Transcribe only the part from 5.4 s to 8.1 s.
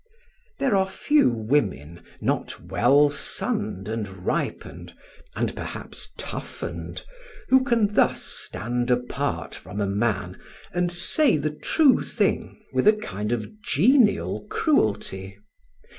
perhaps toughened, who can